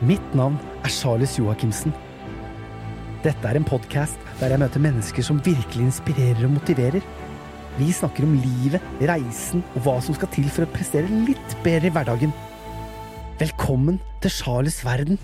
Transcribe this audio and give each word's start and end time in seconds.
Mitt 0.00 0.32
navn 0.32 0.54
er 0.80 0.88
Charles 0.88 1.34
Joachimsen. 1.36 1.92
Dette 3.20 3.44
er 3.44 3.58
en 3.58 3.66
podkast 3.68 4.16
der 4.38 4.54
jeg 4.54 4.62
møter 4.62 4.80
mennesker 4.80 5.26
som 5.26 5.42
virkelig 5.44 5.90
inspirerer 5.90 6.46
og 6.46 6.54
motiverer. 6.54 7.04
Vi 7.76 7.90
snakker 7.92 8.24
om 8.24 8.38
livet, 8.40 8.80
reisen 9.10 9.60
og 9.74 9.84
hva 9.84 9.98
som 10.00 10.16
skal 10.16 10.32
til 10.32 10.48
for 10.48 10.64
å 10.64 10.70
prestere 10.72 11.20
litt 11.28 11.56
bedre 11.66 11.90
i 11.90 11.92
hverdagen. 11.92 12.32
Velkommen 13.42 14.00
til 14.24 14.32
Charles' 14.32 14.80
verden. 14.88 15.20